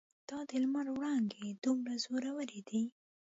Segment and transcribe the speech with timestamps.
[0.29, 2.83] دا د لمر وړانګې دومره زورورې دي.